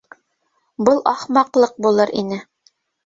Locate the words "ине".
2.23-2.41